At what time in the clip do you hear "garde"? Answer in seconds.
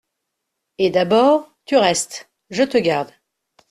2.79-3.11